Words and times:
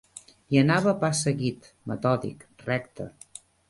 Hi 0.55 0.59
anava 0.61 0.91
a 0.93 0.95
pas 1.03 1.23
seguit, 1.27 1.71
metòdic, 1.95 2.51
recte 2.69 3.11